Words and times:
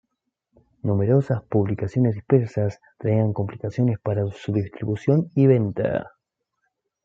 Numerosas 0.81 1.43
publicaciones 1.43 2.15
dispersas 2.15 2.79
traían 2.97 3.33
complicaciones 3.33 3.99
para 3.99 4.25
su 4.31 4.51
distribución 4.51 5.29
y 5.35 5.45
venta. 5.45 6.13